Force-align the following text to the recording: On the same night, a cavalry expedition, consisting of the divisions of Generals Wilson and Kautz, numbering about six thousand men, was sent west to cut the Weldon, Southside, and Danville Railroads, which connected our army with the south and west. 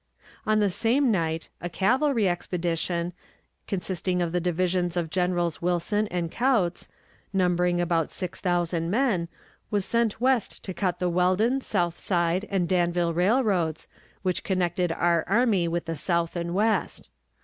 On 0.47 0.59
the 0.59 0.71
same 0.71 1.11
night, 1.11 1.49
a 1.61 1.69
cavalry 1.69 2.27
expedition, 2.27 3.13
consisting 3.67 4.19
of 4.19 4.31
the 4.31 4.41
divisions 4.41 4.97
of 4.97 5.11
Generals 5.11 5.61
Wilson 5.61 6.07
and 6.07 6.31
Kautz, 6.31 6.89
numbering 7.31 7.79
about 7.79 8.09
six 8.09 8.41
thousand 8.41 8.89
men, 8.89 9.27
was 9.69 9.85
sent 9.85 10.19
west 10.19 10.63
to 10.63 10.73
cut 10.73 10.97
the 10.97 11.07
Weldon, 11.07 11.61
Southside, 11.61 12.47
and 12.49 12.67
Danville 12.67 13.13
Railroads, 13.13 13.87
which 14.23 14.43
connected 14.43 14.91
our 14.91 15.23
army 15.27 15.67
with 15.67 15.85
the 15.85 15.95
south 15.95 16.35
and 16.35 16.55
west. 16.55 17.11